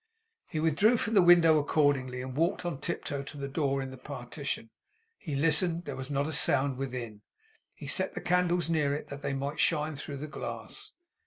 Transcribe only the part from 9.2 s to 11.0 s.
they might shine through the glass.